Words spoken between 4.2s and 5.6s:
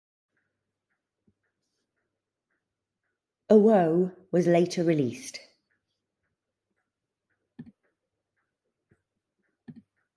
was later released.